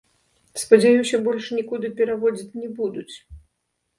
Спадзяюся, 0.61 1.19
больш 1.27 1.45
нікуды 1.57 1.91
пераводзіць 1.99 2.57
не 2.61 2.69
будуць. 2.79 3.15